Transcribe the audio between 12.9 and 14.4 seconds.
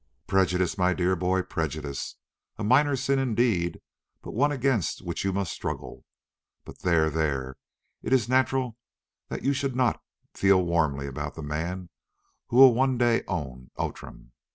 day own Outram.